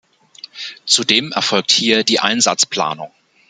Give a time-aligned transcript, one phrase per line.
[0.87, 3.11] Zudem erfolgt hier die Einsatzplanung.